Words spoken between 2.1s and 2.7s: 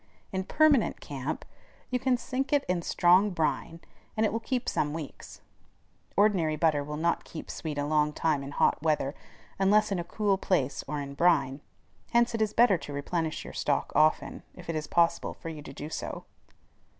sink it